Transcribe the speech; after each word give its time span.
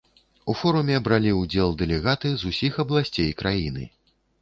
У 0.53 0.55
форуме 0.61 0.95
бралі 1.09 1.35
ўдзел 1.41 1.77
дэлегаты 1.83 2.35
з 2.39 2.43
усіх 2.55 2.83
абласцей 2.89 3.33
краіны. 3.45 3.83